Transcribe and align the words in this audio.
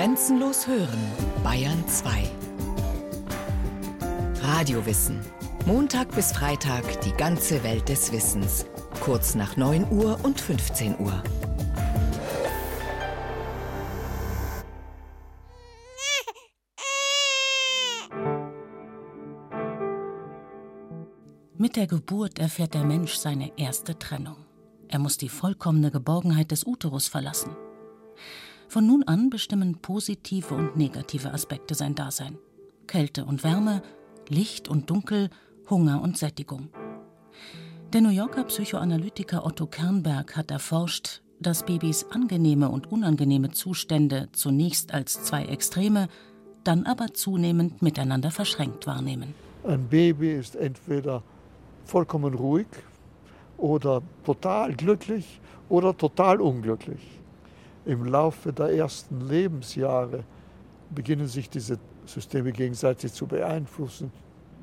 Grenzenlos 0.00 0.66
hören, 0.66 0.98
Bayern 1.44 1.86
2. 1.86 2.22
Radiowissen. 4.40 5.20
Montag 5.66 6.14
bis 6.14 6.32
Freitag 6.32 7.02
die 7.02 7.12
ganze 7.12 7.62
Welt 7.64 7.86
des 7.90 8.10
Wissens. 8.10 8.64
Kurz 9.00 9.34
nach 9.34 9.58
9 9.58 9.92
Uhr 9.92 10.18
und 10.22 10.40
15 10.40 10.98
Uhr. 11.00 11.22
Mit 21.58 21.76
der 21.76 21.86
Geburt 21.86 22.38
erfährt 22.38 22.72
der 22.72 22.84
Mensch 22.84 23.16
seine 23.16 23.52
erste 23.58 23.98
Trennung. 23.98 24.46
Er 24.88 24.98
muss 24.98 25.18
die 25.18 25.28
vollkommene 25.28 25.90
Geborgenheit 25.90 26.52
des 26.52 26.66
Uterus 26.66 27.06
verlassen. 27.06 27.54
Von 28.70 28.86
nun 28.86 29.02
an 29.02 29.30
bestimmen 29.30 29.78
positive 29.82 30.54
und 30.54 30.76
negative 30.76 31.32
Aspekte 31.32 31.74
sein 31.74 31.96
Dasein. 31.96 32.38
Kälte 32.86 33.24
und 33.24 33.42
Wärme, 33.42 33.82
Licht 34.28 34.68
und 34.68 34.88
Dunkel, 34.88 35.28
Hunger 35.68 36.00
und 36.00 36.16
Sättigung. 36.16 36.68
Der 37.92 38.00
New 38.00 38.10
Yorker 38.10 38.44
Psychoanalytiker 38.44 39.44
Otto 39.44 39.66
Kernberg 39.66 40.36
hat 40.36 40.52
erforscht, 40.52 41.20
dass 41.40 41.66
Babys 41.66 42.06
angenehme 42.12 42.68
und 42.68 42.92
unangenehme 42.92 43.50
Zustände 43.50 44.28
zunächst 44.30 44.94
als 44.94 45.24
zwei 45.24 45.46
Extreme, 45.46 46.06
dann 46.62 46.86
aber 46.86 47.12
zunehmend 47.12 47.82
miteinander 47.82 48.30
verschränkt 48.30 48.86
wahrnehmen. 48.86 49.34
Ein 49.64 49.88
Baby 49.88 50.34
ist 50.34 50.54
entweder 50.54 51.24
vollkommen 51.86 52.34
ruhig 52.34 52.68
oder 53.58 54.00
total 54.24 54.74
glücklich 54.74 55.40
oder 55.68 55.96
total 55.96 56.40
unglücklich. 56.40 57.19
Im 57.90 58.04
Laufe 58.04 58.52
der 58.52 58.68
ersten 58.68 59.20
Lebensjahre 59.22 60.22
beginnen 60.90 61.26
sich 61.26 61.50
diese 61.50 61.76
Systeme 62.06 62.52
gegenseitig 62.52 63.12
zu 63.12 63.26
beeinflussen, 63.26 64.12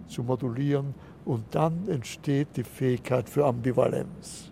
zu 0.08 0.24
modulieren 0.24 0.96
und 1.26 1.44
dann 1.52 1.90
entsteht 1.90 2.48
die 2.56 2.64
Fähigkeit 2.64 3.28
für 3.28 3.46
Ambivalenz. 3.46 4.50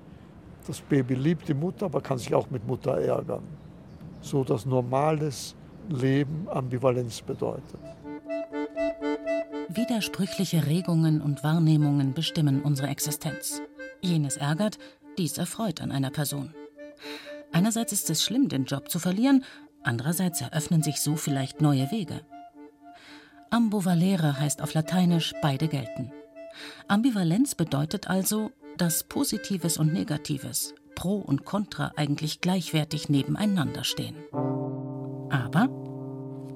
Das 0.67 0.81
Baby 0.81 1.13
liebt 1.13 1.47
die 1.47 1.53
Mutter, 1.53 1.85
aber 1.85 2.01
kann 2.01 2.17
sich 2.17 2.35
auch 2.35 2.49
mit 2.49 2.67
Mutter 2.67 2.99
ärgern. 2.99 3.43
So 4.19 4.43
dass 4.43 4.65
normales 4.65 5.55
Leben 5.87 6.45
Ambivalenz 6.49 7.21
bedeutet. 7.21 7.79
Widersprüchliche 9.69 10.65
Regungen 10.65 11.21
und 11.21 11.45
Wahrnehmungen 11.45 12.13
bestimmen 12.13 12.61
unsere 12.61 12.89
Existenz. 12.89 13.61
Jenes 14.01 14.35
ärgert, 14.35 14.79
dies 15.17 15.37
erfreut 15.37 15.79
an 15.81 15.93
einer 15.93 16.11
Person. 16.11 16.53
Einerseits 17.55 17.93
ist 17.93 18.09
es 18.09 18.21
schlimm, 18.21 18.49
den 18.49 18.65
Job 18.65 18.91
zu 18.91 18.99
verlieren, 18.99 19.45
andererseits 19.81 20.41
eröffnen 20.41 20.83
sich 20.83 20.99
so 20.99 21.15
vielleicht 21.15 21.61
neue 21.61 21.89
Wege. 21.89 22.19
Ambivalere 23.49 24.37
heißt 24.37 24.61
auf 24.61 24.73
Lateinisch 24.73 25.33
beide 25.41 25.69
gelten. 25.69 26.11
Ambivalenz 26.89 27.55
bedeutet 27.55 28.09
also, 28.09 28.51
dass 28.75 29.05
Positives 29.05 29.77
und 29.77 29.93
Negatives, 29.93 30.75
Pro 30.95 31.15
und 31.15 31.45
Contra 31.45 31.93
eigentlich 31.95 32.41
gleichwertig 32.41 33.07
nebeneinander 33.07 33.85
stehen. 33.85 34.17
Aber 35.29 35.69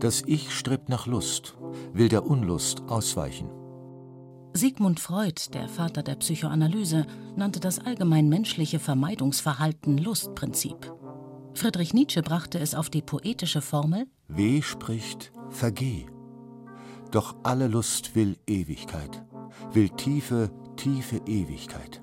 das 0.02 0.22
Ich 0.25 0.52
strebt 0.53 0.89
nach 0.89 1.08
Lust, 1.08 1.55
will 1.94 2.09
der 2.09 2.25
Unlust 2.25 2.81
ausweichen. 2.89 3.50
Sigmund 4.53 5.00
Freud, 5.00 5.53
der 5.53 5.69
Vater 5.69 6.02
der 6.02 6.16
Psychoanalyse, 6.16 7.05
nannte 7.36 7.59
das 7.59 7.80
allgemein 7.80 8.30
menschliche 8.30 8.80
Vermeidungsverhalten 8.80 9.97
Lustprinzip. 9.97 10.92
Friedrich 11.53 11.94
Nietzsche 11.94 12.22
brachte 12.23 12.59
es 12.59 12.73
auf 12.73 12.89
die 12.89 13.02
poetische 13.02 13.61
Formel 13.61 14.08
W 14.27 14.61
spricht 14.61 15.31
Vergeh. 15.50 16.05
Doch 17.11 17.36
alle 17.44 17.67
Lust 17.67 18.16
will 18.16 18.38
Ewigkeit, 18.47 19.23
will 19.73 19.89
tiefe, 19.89 20.52
tiefe 20.77 21.22
Ewigkeit. 21.25 22.02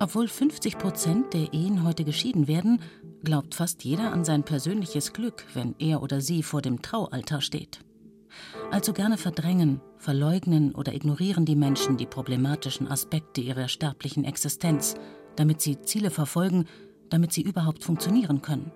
Obwohl 0.00 0.28
50 0.28 0.78
Prozent 0.78 1.34
der 1.34 1.52
Ehen 1.52 1.84
heute 1.84 2.04
geschieden 2.04 2.48
werden, 2.48 2.80
glaubt 3.22 3.54
fast 3.54 3.84
jeder 3.84 4.12
an 4.12 4.24
sein 4.24 4.44
persönliches 4.44 5.12
Glück, 5.12 5.46
wenn 5.54 5.74
er 5.78 6.02
oder 6.02 6.20
sie 6.20 6.42
vor 6.42 6.62
dem 6.62 6.82
Traualtar 6.82 7.40
steht. 7.40 7.80
Allzu 8.70 8.92
gerne 8.92 9.16
verdrängen, 9.16 9.80
verleugnen 9.98 10.74
oder 10.74 10.94
ignorieren 10.94 11.44
die 11.44 11.56
Menschen 11.56 11.96
die 11.96 12.06
problematischen 12.06 12.88
Aspekte 12.88 13.40
ihrer 13.40 13.68
sterblichen 13.68 14.24
Existenz, 14.24 14.94
damit 15.36 15.60
sie 15.60 15.80
Ziele 15.82 16.10
verfolgen, 16.10 16.66
damit 17.10 17.32
sie 17.32 17.42
überhaupt 17.42 17.84
funktionieren 17.84 18.42
können. 18.42 18.72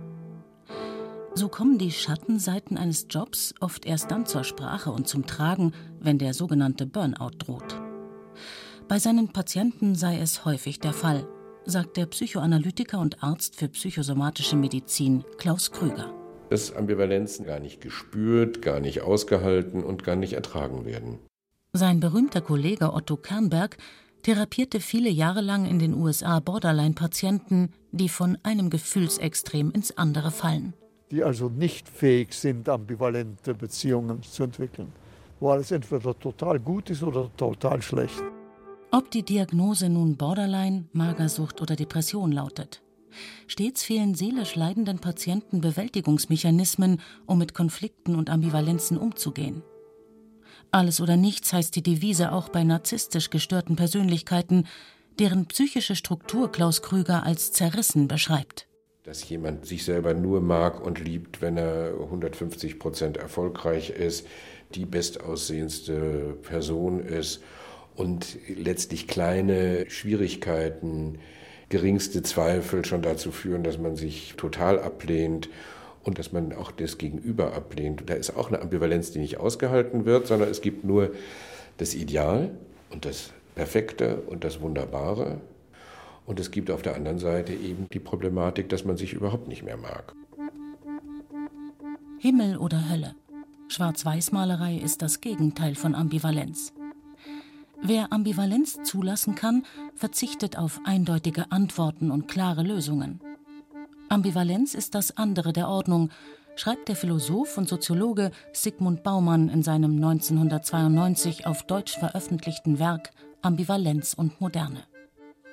So 1.34 1.48
kommen 1.48 1.78
die 1.78 1.92
Schattenseiten 1.92 2.76
eines 2.76 3.06
Jobs 3.10 3.54
oft 3.60 3.86
erst 3.86 4.10
dann 4.10 4.26
zur 4.26 4.44
Sprache 4.44 4.90
und 4.90 5.06
zum 5.06 5.26
Tragen, 5.26 5.72
wenn 6.00 6.18
der 6.18 6.34
sogenannte 6.34 6.86
Burnout 6.86 7.38
droht. 7.38 7.80
Bei 8.88 8.98
seinen 8.98 9.28
Patienten 9.28 9.94
sei 9.94 10.18
es 10.18 10.44
häufig 10.44 10.80
der 10.80 10.92
Fall, 10.92 11.28
sagt 11.64 11.96
der 11.96 12.06
Psychoanalytiker 12.06 12.98
und 12.98 13.22
Arzt 13.22 13.56
für 13.56 13.68
psychosomatische 13.68 14.56
Medizin 14.56 15.24
Klaus 15.36 15.70
Krüger. 15.70 16.17
Dass 16.50 16.74
Ambivalenzen 16.74 17.44
gar 17.44 17.60
nicht 17.60 17.80
gespürt, 17.80 18.62
gar 18.62 18.80
nicht 18.80 19.02
ausgehalten 19.02 19.84
und 19.84 20.04
gar 20.04 20.16
nicht 20.16 20.32
ertragen 20.32 20.84
werden. 20.84 21.18
Sein 21.72 22.00
berühmter 22.00 22.40
Kollege 22.40 22.94
Otto 22.94 23.16
Kernberg 23.16 23.76
therapierte 24.22 24.80
viele 24.80 25.10
Jahre 25.10 25.40
lang 25.40 25.66
in 25.66 25.78
den 25.78 25.94
USA 25.94 26.40
Borderline-Patienten, 26.40 27.72
die 27.92 28.08
von 28.08 28.38
einem 28.42 28.70
Gefühlsextrem 28.70 29.70
ins 29.70 29.96
andere 29.96 30.30
fallen. 30.30 30.74
Die 31.10 31.22
also 31.22 31.48
nicht 31.48 31.88
fähig 31.88 32.32
sind, 32.34 32.68
ambivalente 32.68 33.54
Beziehungen 33.54 34.22
zu 34.22 34.42
entwickeln, 34.44 34.92
wo 35.40 35.50
alles 35.50 35.70
entweder 35.70 36.18
total 36.18 36.58
gut 36.58 36.90
ist 36.90 37.02
oder 37.02 37.30
total 37.36 37.80
schlecht. 37.80 38.22
Ob 38.90 39.10
die 39.10 39.22
Diagnose 39.22 39.88
nun 39.88 40.16
Borderline, 40.16 40.86
Magersucht 40.92 41.60
oder 41.60 41.76
Depression 41.76 42.32
lautet. 42.32 42.82
Stets 43.46 43.82
fehlen 43.82 44.14
seelisch 44.14 44.56
leidenden 44.56 44.98
Patienten 44.98 45.60
Bewältigungsmechanismen, 45.60 47.00
um 47.26 47.38
mit 47.38 47.54
Konflikten 47.54 48.14
und 48.14 48.30
Ambivalenzen 48.30 48.98
umzugehen. 48.98 49.62
Alles 50.70 51.00
oder 51.00 51.16
nichts 51.16 51.52
heißt 51.52 51.74
die 51.76 51.82
Devise 51.82 52.32
auch 52.32 52.50
bei 52.50 52.62
narzisstisch 52.62 53.30
gestörten 53.30 53.76
Persönlichkeiten, 53.76 54.66
deren 55.18 55.46
psychische 55.46 55.96
Struktur 55.96 56.52
Klaus 56.52 56.82
Krüger 56.82 57.24
als 57.24 57.52
zerrissen 57.52 58.06
beschreibt. 58.08 58.66
Dass 59.04 59.26
jemand 59.28 59.64
sich 59.64 59.84
selber 59.84 60.12
nur 60.12 60.40
mag 60.40 60.84
und 60.84 61.00
liebt, 61.00 61.40
wenn 61.40 61.56
er 61.56 61.94
150 61.98 62.78
Prozent 62.78 63.16
erfolgreich 63.16 63.90
ist, 63.90 64.26
die 64.74 64.84
bestaussehendste 64.84 66.36
Person 66.42 67.00
ist 67.00 67.42
und 67.94 68.38
letztlich 68.48 69.08
kleine 69.08 69.88
Schwierigkeiten, 69.88 71.18
geringste 71.68 72.22
Zweifel 72.22 72.84
schon 72.84 73.02
dazu 73.02 73.30
führen, 73.30 73.62
dass 73.62 73.78
man 73.78 73.96
sich 73.96 74.34
total 74.36 74.78
ablehnt 74.78 75.48
und 76.02 76.18
dass 76.18 76.32
man 76.32 76.52
auch 76.52 76.70
das 76.70 76.98
Gegenüber 76.98 77.54
ablehnt. 77.54 78.04
Da 78.06 78.14
ist 78.14 78.36
auch 78.36 78.48
eine 78.48 78.60
Ambivalenz, 78.60 79.10
die 79.10 79.18
nicht 79.18 79.38
ausgehalten 79.38 80.06
wird, 80.06 80.26
sondern 80.26 80.48
es 80.48 80.60
gibt 80.60 80.84
nur 80.84 81.10
das 81.76 81.94
Ideal 81.94 82.50
und 82.90 83.04
das 83.04 83.32
Perfekte 83.54 84.22
und 84.26 84.44
das 84.44 84.60
Wunderbare. 84.60 85.40
Und 86.26 86.40
es 86.40 86.50
gibt 86.50 86.70
auf 86.70 86.82
der 86.82 86.94
anderen 86.94 87.18
Seite 87.18 87.52
eben 87.52 87.88
die 87.92 87.98
Problematik, 87.98 88.68
dass 88.68 88.84
man 88.84 88.96
sich 88.96 89.12
überhaupt 89.14 89.48
nicht 89.48 89.62
mehr 89.62 89.76
mag. 89.76 90.14
Himmel 92.18 92.58
oder 92.58 92.90
Hölle. 92.90 93.14
Schwarz-Weiß-Malerei 93.68 94.76
ist 94.76 95.02
das 95.02 95.20
Gegenteil 95.20 95.74
von 95.74 95.94
Ambivalenz. 95.94 96.72
Wer 97.82 98.12
Ambivalenz 98.12 98.82
zulassen 98.82 99.34
kann, 99.34 99.64
verzichtet 99.94 100.58
auf 100.58 100.80
eindeutige 100.84 101.50
Antworten 101.52 102.10
und 102.10 102.28
klare 102.28 102.62
Lösungen. 102.62 103.20
Ambivalenz 104.08 104.74
ist 104.74 104.94
das 104.94 105.16
andere 105.16 105.52
der 105.52 105.68
Ordnung, 105.68 106.10
schreibt 106.56 106.88
der 106.88 106.96
Philosoph 106.96 107.56
und 107.56 107.68
Soziologe 107.68 108.32
Sigmund 108.52 109.02
Baumann 109.02 109.48
in 109.48 109.62
seinem 109.62 109.96
1992 109.96 111.46
auf 111.46 111.62
Deutsch 111.64 111.98
veröffentlichten 111.98 112.78
Werk 112.78 113.10
Ambivalenz 113.42 114.14
und 114.14 114.40
Moderne. 114.40 114.82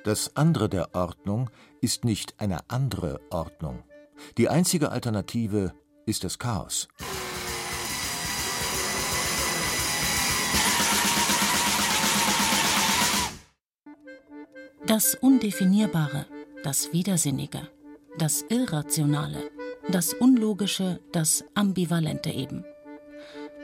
Das 0.04 0.36
andere 0.36 0.70
der 0.70 0.96
Ordnung 0.96 1.50
ist 1.82 2.06
nicht 2.06 2.40
eine 2.40 2.70
andere 2.70 3.20
Ordnung. 3.30 3.84
Die 4.38 4.50
einzige 4.50 4.92
Alternative 4.92 5.74
ist 6.06 6.24
das 6.24 6.40
Chaos. 6.40 6.88
Das 14.88 15.16
Undefinierbare, 15.16 16.28
das 16.64 16.94
Widersinnige, 16.94 17.68
das 18.20 18.46
Irrationale, 18.50 19.50
das 19.90 20.14
Unlogische, 20.14 21.00
das 21.12 21.44
Ambivalente 21.56 22.30
eben. 22.30 22.64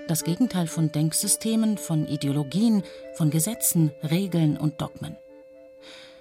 Das 0.07 0.23
Gegenteil 0.23 0.65
von 0.65 0.91
Denksystemen, 0.91 1.77
von 1.77 2.07
Ideologien, 2.07 2.81
von 3.13 3.29
Gesetzen, 3.29 3.91
Regeln 4.01 4.57
und 4.57 4.81
Dogmen. 4.81 5.15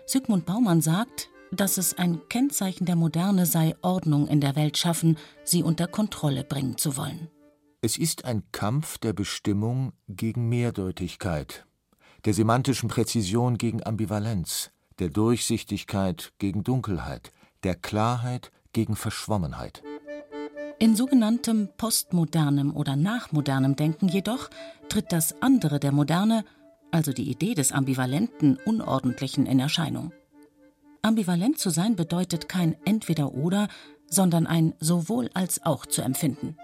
Sigmund 0.04 0.44
Baumann 0.44 0.82
sagt, 0.82 1.30
dass 1.50 1.78
es 1.78 1.96
ein 1.96 2.20
Kennzeichen 2.28 2.84
der 2.84 2.96
Moderne 2.96 3.46
sei, 3.46 3.74
Ordnung 3.80 4.28
in 4.28 4.42
der 4.42 4.54
Welt 4.54 4.76
schaffen, 4.76 5.16
sie 5.44 5.62
unter 5.62 5.86
Kontrolle 5.86 6.44
bringen 6.44 6.76
zu 6.76 6.98
wollen. 6.98 7.30
Es 7.80 7.96
ist 7.96 8.26
ein 8.26 8.42
Kampf 8.52 8.98
der 8.98 9.14
Bestimmung 9.14 9.94
gegen 10.08 10.50
Mehrdeutigkeit, 10.50 11.64
der 12.26 12.34
semantischen 12.34 12.90
Präzision 12.90 13.56
gegen 13.56 13.82
Ambivalenz, 13.82 14.70
der 15.00 15.08
Durchsichtigkeit 15.08 16.32
gegen 16.38 16.62
Dunkelheit, 16.62 17.32
der 17.64 17.74
Klarheit 17.74 18.52
gegen 18.72 18.96
Verschwommenheit. 18.96 19.82
In 20.78 20.94
sogenanntem 20.94 21.68
postmodernem 21.76 22.74
oder 22.74 22.96
nachmodernem 22.96 23.76
Denken 23.76 24.08
jedoch 24.08 24.48
tritt 24.88 25.12
das 25.12 25.42
andere 25.42 25.80
der 25.80 25.92
Moderne, 25.92 26.44
also 26.90 27.12
die 27.12 27.30
Idee 27.30 27.54
des 27.54 27.72
ambivalenten, 27.72 28.58
unordentlichen, 28.64 29.46
in 29.46 29.58
Erscheinung. 29.58 30.12
Ambivalent 31.02 31.58
zu 31.58 31.70
sein 31.70 31.96
bedeutet 31.96 32.48
kein 32.48 32.76
Entweder-Oder, 32.84 33.68
sondern 34.06 34.46
ein 34.46 34.74
sowohl 34.80 35.30
als 35.34 35.64
auch 35.64 35.86
zu 35.86 36.02
empfinden. 36.02 36.56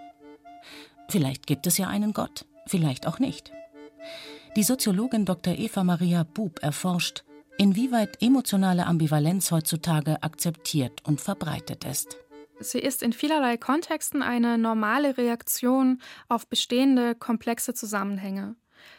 Vielleicht 1.08 1.46
gibt 1.46 1.66
es 1.66 1.78
ja 1.78 1.88
einen 1.88 2.12
Gott, 2.12 2.44
vielleicht 2.66 3.06
auch 3.06 3.18
nicht. 3.18 3.52
Die 4.56 4.62
Soziologin 4.62 5.24
Dr. 5.24 5.54
Eva 5.54 5.84
Maria 5.84 6.24
Bub 6.24 6.58
erforscht, 6.62 7.24
inwieweit 7.58 8.22
emotionale 8.22 8.86
Ambivalenz 8.86 9.50
heutzutage 9.50 10.22
akzeptiert 10.22 11.00
und 11.04 11.20
verbreitet 11.20 11.84
ist. 11.84 12.16
Sie 12.58 12.78
ist 12.78 13.02
in 13.02 13.12
vielerlei 13.12 13.56
Kontexten 13.56 14.22
eine 14.22 14.56
normale 14.56 15.18
Reaktion 15.18 16.00
auf 16.28 16.46
bestehende 16.48 17.14
komplexe 17.14 17.74
Zusammenhänge. 17.74 18.56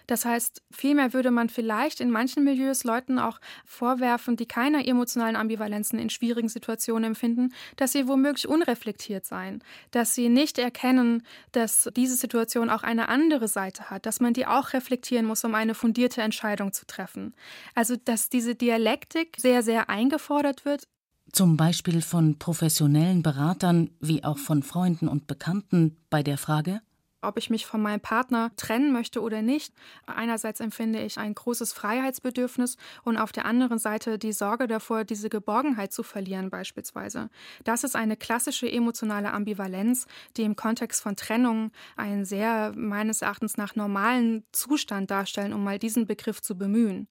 Das 0.08 0.26
heißt, 0.26 0.62
vielmehr 0.72 1.14
würde 1.14 1.32
man 1.32 1.50
vielleicht 1.50 2.00
in 2.00 2.12
manchen 2.12 2.44
Milieus 2.44 2.84
Leuten 2.84 3.20
auch 3.20 3.40
vorwerfen, 3.66 4.38
die 4.38 4.46
keine 4.46 4.86
emotionalen 4.86 5.36
Ambivalenzen 5.36 6.00
in 6.00 6.10
schwierigen 6.10 6.50
Situationen 6.50 7.04
empfinden, 7.04 7.54
dass 7.76 7.92
sie 7.92 8.08
womöglich 8.08 8.48
unreflektiert 8.48 9.26
seien, 9.26 9.64
dass 9.92 10.16
sie 10.16 10.30
nicht 10.30 10.58
erkennen, 10.58 11.24
dass 11.52 11.90
diese 11.96 12.16
Situation 12.16 12.70
auch 12.70 12.84
eine 12.84 13.10
andere 13.10 13.48
Seite 13.48 13.90
hat, 13.90 14.06
dass 14.06 14.20
man 14.20 14.34
die 14.34 14.48
auch 14.48 14.74
reflektieren 14.74 15.26
muss, 15.26 15.44
um 15.44 15.56
eine 15.56 15.76
fundierte 15.76 16.22
Entscheidung 16.22 16.74
zu 16.74 16.86
treffen. 16.86 17.34
Also, 17.76 17.96
dass 17.96 18.30
diese 18.30 18.56
Dialektik 18.56 19.38
sehr, 19.38 19.64
sehr 19.64 19.90
eingefordert 19.90 20.66
wird, 20.66 20.88
zum 21.32 21.58
Beispiel 21.58 22.02
von 22.02 22.40
professionellen 22.40 23.22
Beratern 23.22 23.90
wie 24.00 24.24
auch 24.24 24.38
von 24.38 24.64
Freunden 24.64 25.08
und 25.08 25.28
Bekannten 25.28 25.98
bei 26.10 26.24
der 26.24 26.38
Frage, 26.38 26.82
ob 27.22 27.38
ich 27.38 27.50
mich 27.50 27.66
von 27.66 27.82
meinem 27.82 28.00
Partner 28.00 28.52
trennen 28.58 28.92
möchte 28.92 29.22
oder 29.22 29.42
nicht. 29.42 29.74
Einerseits 30.06 30.60
empfinde 30.60 31.04
ich 31.04 31.18
ein 31.18 31.34
großes 31.34 31.74
Freiheitsbedürfnis 31.74 32.78
und 33.04 33.18
auf 33.18 33.32
der 33.32 33.46
anderen 33.46 33.80
Seite 33.80 34.20
die 34.20 34.34
Sorge 34.34 34.68
davor, 34.68 35.04
diese 35.04 35.30
Geborgenheit 35.30 35.94
zu 35.94 36.04
verlieren 36.04 36.50
beispielsweise. 36.50 37.30
Das 37.64 37.84
ist 37.84 37.96
eine 37.96 38.18
klassische 38.18 38.72
emotionale 38.72 39.32
Ambivalenz, 39.32 40.06
die 40.38 40.44
im 40.44 40.56
Kontext 40.56 41.02
von 41.02 41.16
Trennung 41.16 41.72
einen 41.96 42.26
sehr 42.26 42.74
meines 42.76 43.22
Erachtens 43.22 43.58
nach 43.58 43.76
normalen 43.76 44.44
Zustand 44.52 45.12
darstellen, 45.12 45.54
um 45.54 45.64
mal 45.64 45.80
diesen 45.80 46.06
Begriff 46.08 46.42
zu 46.42 46.58
bemühen. 46.58 47.08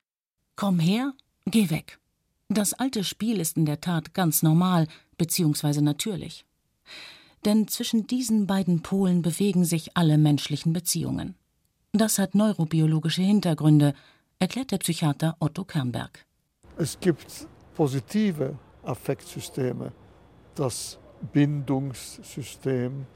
Komm 0.57 0.79
her, 0.79 1.13
geh 1.47 1.71
weg. 1.71 1.99
Das 2.49 2.75
alte 2.75 3.03
Spiel 3.03 3.41
ist 3.41 3.57
in 3.57 3.67
der 3.67 3.81
Tat 3.81 4.15
ganz 4.15 4.43
normal 4.43 4.87
bzw. 5.19 5.81
natürlich. 5.81 6.45
Denn 7.47 7.67
zwischen 7.69 8.07
diesen 8.09 8.49
beiden 8.49 8.83
Polen 8.83 9.23
bewegen 9.23 9.65
sich 9.65 9.97
alle 9.97 10.19
menschlichen 10.19 10.73
Beziehungen. 10.73 11.37
Das 11.93 12.19
hat 12.19 12.35
neurobiologische 12.35 13.23
Hintergründe, 13.23 13.95
erklärt 14.41 14.73
der 14.73 14.79
Psychiater 14.79 15.37
Otto 15.39 15.63
Kernberg. 15.65 16.27
Es 16.77 16.99
gibt 16.99 17.47
positive 17.75 18.59
Affektsysteme, 18.83 19.93
das 20.57 20.99
Bindungssystem, 21.33 23.07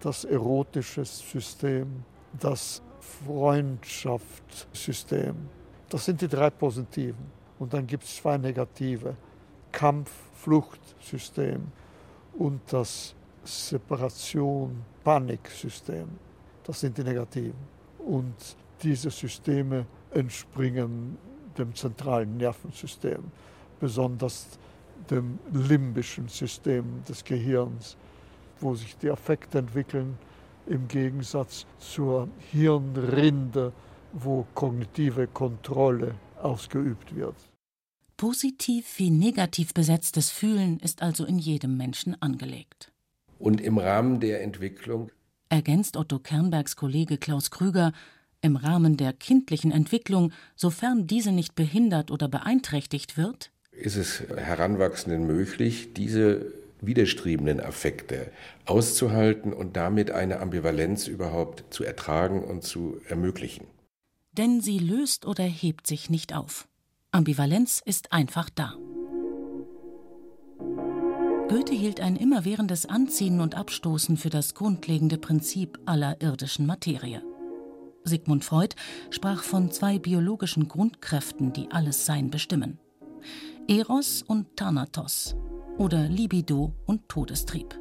das 0.00 0.24
erotische 0.24 1.04
System, 1.04 2.04
das 2.40 2.80
Freundschaftssystem. 3.00 5.34
Das 5.90 6.06
sind 6.06 6.22
die 6.22 6.28
drei 6.28 6.48
positiven. 6.50 7.26
Und 7.58 7.74
dann 7.74 7.86
gibt 7.86 8.04
es 8.04 8.16
zwei 8.16 8.38
negative. 8.38 9.14
Kampf-Fluchtsystem 9.72 11.66
und 12.38 12.60
das 12.72 13.14
Separation-Paniksystem. 13.44 16.08
Das 16.64 16.80
sind 16.80 16.98
die 16.98 17.04
negativen. 17.04 17.54
Und 17.98 18.34
diese 18.82 19.10
Systeme 19.10 19.86
entspringen 20.10 21.16
dem 21.56 21.74
zentralen 21.74 22.36
Nervensystem, 22.36 23.22
besonders 23.80 24.58
dem 25.10 25.38
limbischen 25.52 26.28
System 26.28 27.02
des 27.08 27.24
Gehirns, 27.24 27.96
wo 28.60 28.74
sich 28.74 28.96
die 28.96 29.10
Affekte 29.10 29.58
entwickeln, 29.58 30.18
im 30.66 30.88
Gegensatz 30.88 31.66
zur 31.78 32.28
Hirnrinde, 32.50 33.72
wo 34.12 34.46
kognitive 34.54 35.26
Kontrolle 35.26 36.14
ausgeübt 36.40 37.14
wird. 37.14 37.36
Positiv 38.16 38.98
wie 38.98 39.10
negativ 39.10 39.74
besetztes 39.74 40.30
Fühlen 40.30 40.78
ist 40.78 41.02
also 41.02 41.24
in 41.24 41.38
jedem 41.38 41.76
Menschen 41.76 42.20
angelegt. 42.22 42.92
Und 43.44 43.60
im 43.60 43.76
Rahmen 43.76 44.20
der 44.20 44.42
Entwicklung, 44.42 45.10
ergänzt 45.50 45.98
Otto 45.98 46.18
Kernbergs 46.18 46.76
Kollege 46.76 47.18
Klaus 47.18 47.50
Krüger, 47.50 47.92
im 48.40 48.56
Rahmen 48.56 48.96
der 48.96 49.12
kindlichen 49.12 49.70
Entwicklung, 49.70 50.32
sofern 50.56 51.06
diese 51.06 51.30
nicht 51.30 51.54
behindert 51.54 52.10
oder 52.10 52.26
beeinträchtigt 52.26 53.18
wird, 53.18 53.50
ist 53.70 53.96
es 53.96 54.20
Heranwachsenden 54.34 55.26
möglich, 55.26 55.92
diese 55.92 56.54
widerstrebenden 56.80 57.60
Affekte 57.60 58.32
auszuhalten 58.64 59.52
und 59.52 59.76
damit 59.76 60.10
eine 60.10 60.40
Ambivalenz 60.40 61.06
überhaupt 61.06 61.64
zu 61.68 61.84
ertragen 61.84 62.42
und 62.42 62.62
zu 62.62 62.98
ermöglichen. 63.08 63.66
Denn 64.32 64.62
sie 64.62 64.78
löst 64.78 65.26
oder 65.26 65.44
hebt 65.44 65.86
sich 65.86 66.08
nicht 66.08 66.34
auf. 66.34 66.66
Ambivalenz 67.10 67.82
ist 67.84 68.10
einfach 68.10 68.48
da. 68.48 68.74
Goethe 71.54 71.72
hielt 71.72 72.00
ein 72.00 72.16
immerwährendes 72.16 72.84
Anziehen 72.84 73.40
und 73.40 73.54
Abstoßen 73.54 74.16
für 74.16 74.28
das 74.28 74.54
grundlegende 74.54 75.18
Prinzip 75.18 75.78
aller 75.86 76.20
irdischen 76.20 76.66
Materie. 76.66 77.22
Sigmund 78.02 78.44
Freud 78.44 78.74
sprach 79.10 79.44
von 79.44 79.70
zwei 79.70 80.00
biologischen 80.00 80.66
Grundkräften, 80.66 81.52
die 81.52 81.70
alles 81.70 82.06
Sein 82.06 82.28
bestimmen. 82.28 82.80
Eros 83.68 84.22
und 84.22 84.56
Thanatos 84.56 85.36
oder 85.78 86.08
Libido 86.08 86.74
und 86.86 87.08
Todestrieb. 87.08 87.78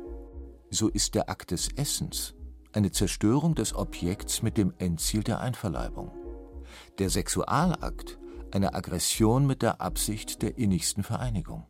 So 0.70 0.88
ist 0.88 1.16
der 1.16 1.28
Akt 1.28 1.50
des 1.50 1.70
Essens 1.76 2.36
eine 2.74 2.92
Zerstörung 2.92 3.56
des 3.56 3.74
Objekts 3.74 4.44
mit 4.44 4.56
dem 4.56 4.72
Endziel 4.78 5.24
der 5.24 5.40
Einverleibung. 5.40 6.12
Der 7.00 7.10
Sexualakt 7.10 8.20
eine 8.52 8.76
Aggression 8.76 9.48
mit 9.48 9.64
der 9.64 9.82
Absicht 9.82 10.44
der 10.44 10.60
innigsten 10.60 11.02
Vereinigung. 11.02 11.66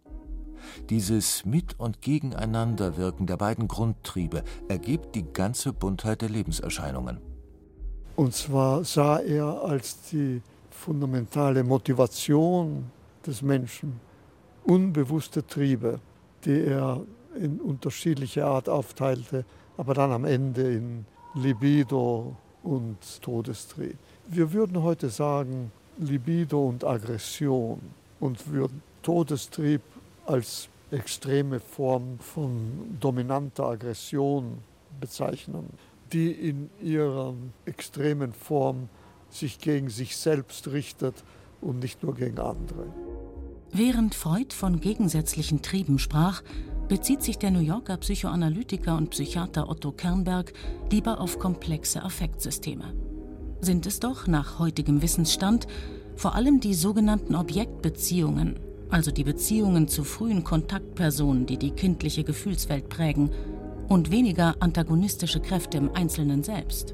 Dieses 0.90 1.46
Mit- 1.46 1.80
und 1.80 2.02
Gegeneinanderwirken 2.02 3.28
der 3.28 3.38
beiden 3.38 3.68
Grundtriebe 3.68 4.44
ergibt 4.68 5.16
die 5.16 5.24
ganze 5.24 5.74
Buntheit 5.74 6.22
der 6.22 6.30
Lebenserscheinungen. 6.30 7.18
Und 8.16 8.34
zwar 8.34 8.84
sah 8.84 9.18
er 9.20 9.64
als 9.64 10.10
die 10.12 10.42
fundamentale 10.70 11.64
Motivation 11.64 12.92
des 13.26 13.42
Menschen 13.42 14.00
unbewusste 14.64 15.46
Triebe, 15.46 16.00
die 16.46 16.62
er 16.66 17.02
in 17.40 17.60
unterschiedlicher 17.60 18.46
Art 18.46 18.70
aufteilte, 18.70 19.46
aber 19.78 19.94
dann 19.94 20.12
am 20.12 20.26
Ende 20.26 20.74
in 20.74 21.06
Libido 21.36 22.36
und 22.62 23.22
Todestrieb. 23.22 23.98
Wir 24.28 24.54
würden 24.54 24.82
heute 24.84 25.10
sagen, 25.10 25.72
Libido 25.98 26.68
und 26.68 26.84
Aggression 26.84 27.80
und 28.20 28.52
würden 28.52 28.82
Todestrieb 29.02 29.82
als 30.26 30.70
extreme 30.92 31.60
Form 31.60 32.20
von 32.20 32.98
dominanter 33.00 33.66
Aggression 33.66 34.60
bezeichnen, 35.00 35.70
die 36.12 36.32
in 36.32 36.70
ihrer 36.82 37.34
extremen 37.66 38.34
Form 38.34 38.90
sich 39.30 39.60
gegen 39.60 39.90
sich 39.90 40.16
selbst 40.16 40.68
richtet 40.68 41.24
und 41.62 41.80
nicht 41.80 42.04
nur 42.04 42.14
gegen 42.14 42.40
andere. 42.40 42.86
Während 43.72 44.14
Freud 44.14 44.54
von 44.54 44.80
gegensätzlichen 44.80 45.64
Trieben 45.64 45.98
sprach, 45.98 46.44
bezieht 46.88 47.24
sich 47.24 47.40
der 47.40 47.50
New 47.50 47.60
Yorker 47.60 47.98
Psychoanalytiker 47.98 48.96
und 48.96 49.10
Psychiater 49.10 49.68
Otto 49.68 49.92
Kernberg 49.92 50.54
lieber 50.92 51.20
auf 51.20 51.40
komplexe 51.40 52.04
Affektsysteme 52.04 52.94
sind 53.64 53.86
es 53.86 54.00
doch 54.00 54.28
nach 54.28 54.60
heutigem 54.60 55.02
Wissensstand 55.02 55.68
vor 56.16 56.36
allem 56.36 56.60
die 56.60 56.74
sogenannten 56.74 57.36
Objektbeziehungen, 57.36 58.60
also 58.94 59.10
die 59.10 59.24
Beziehungen 59.24 59.88
zu 59.88 60.04
frühen 60.04 60.44
Kontaktpersonen, 60.44 61.48
die 61.48 61.58
die 61.58 61.72
kindliche 61.72 62.24
Gefühlswelt 62.24 62.90
prägen, 62.90 63.32
und 63.90 64.12
weniger 64.12 64.56
antagonistische 64.60 65.40
Kräfte 65.40 65.78
im 65.78 65.94
Einzelnen 65.96 66.44
selbst. 66.44 66.94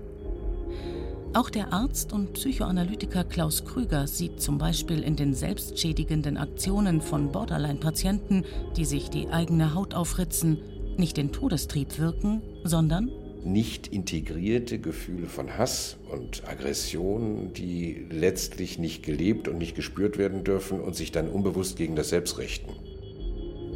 Auch 1.34 1.50
der 1.50 1.74
Arzt 1.74 2.14
und 2.14 2.34
Psychoanalytiker 2.34 3.26
Klaus 3.26 3.66
Krüger 3.66 4.08
sieht 4.08 4.42
zum 4.42 4.58
Beispiel 4.58 5.04
in 5.04 5.18
den 5.18 5.34
selbstschädigenden 5.34 6.38
Aktionen 6.38 7.02
von 7.02 7.32
Borderline-Patienten, 7.32 8.46
die 8.78 8.86
sich 8.86 9.10
die 9.10 9.28
eigene 9.28 9.74
Haut 9.76 9.94
aufritzen, 9.94 10.58
nicht 10.98 11.18
den 11.18 11.34
Todestrieb 11.34 12.00
wirken, 12.00 12.42
sondern 12.64 13.12
nicht 13.44 13.88
integrierte 13.88 14.80
Gefühle 14.80 15.28
von 15.28 15.58
Hass 15.58 15.98
und 16.12 16.48
Aggression, 16.48 17.54
die 17.54 18.06
letztlich 18.10 18.78
nicht 18.80 19.04
gelebt 19.04 19.48
und 19.48 19.58
nicht 19.58 19.76
gespürt 19.76 20.18
werden 20.18 20.44
dürfen 20.44 20.80
und 20.82 20.96
sich 20.96 21.12
dann 21.12 21.30
unbewusst 21.30 21.78
gegen 21.78 21.96
das 21.96 22.10
Selbst 22.10 22.38
richten. 22.38 22.72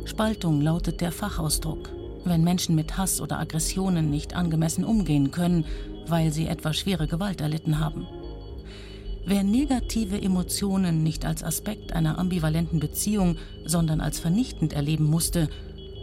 Spaltung 0.06 0.62
lautet 0.62 1.02
der 1.02 1.12
Fachausdruck, 1.12 1.90
wenn 2.26 2.44
Menschen 2.44 2.76
mit 2.76 2.98
Hass 2.98 3.22
oder 3.22 3.40
Aggressionen 3.40 4.10
nicht 4.10 4.36
angemessen 4.36 4.84
umgehen 4.84 5.32
können, 5.32 5.66
weil 6.08 6.34
sie 6.34 6.48
etwa 6.48 6.74
schwere 6.74 7.08
Gewalt 7.08 7.42
erlitten 7.42 7.80
haben. 7.80 8.06
Wer 9.26 9.44
negative 9.44 10.22
Emotionen 10.22 11.02
nicht 11.02 11.26
als 11.26 11.44
Aspekt 11.44 11.94
einer 11.94 12.20
ambivalenten 12.20 12.82
Beziehung, 12.82 13.38
sondern 13.66 14.02
als 14.02 14.20
vernichtend 14.20 14.74
erleben 14.74 15.06
musste, 15.06 15.48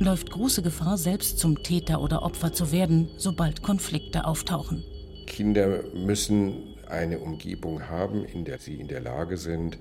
läuft 0.01 0.31
große 0.31 0.63
Gefahr, 0.63 0.97
selbst 0.97 1.39
zum 1.39 1.63
Täter 1.63 2.01
oder 2.01 2.23
Opfer 2.23 2.53
zu 2.53 2.73
werden, 2.73 3.11
sobald 3.19 3.63
Konflikte 3.63 4.25
auftauchen. 4.25 4.83
Kinder 5.27 5.85
müssen 5.95 6.75
eine 6.89 7.21
Umgebung 7.21 7.89
haben, 7.89 8.25
in 8.25 8.45
der 8.45 8.59
sie 8.59 8.75
in 8.75 8.89
der 8.89 9.01
Lage 9.01 9.37
sind, 9.37 9.79